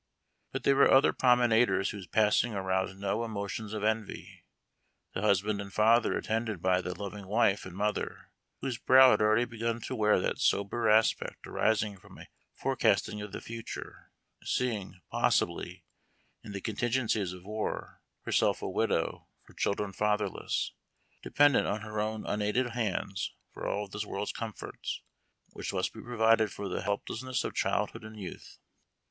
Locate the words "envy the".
3.83-5.21